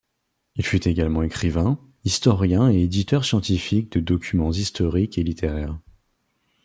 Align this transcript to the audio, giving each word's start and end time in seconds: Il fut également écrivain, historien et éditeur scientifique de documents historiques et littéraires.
Il 0.55 0.65
fut 0.65 0.87
également 0.87 1.21
écrivain, 1.21 1.77
historien 2.05 2.71
et 2.71 2.81
éditeur 2.81 3.23
scientifique 3.23 3.91
de 3.91 3.99
documents 3.99 4.49
historiques 4.51 5.19
et 5.19 5.23
littéraires. 5.23 5.77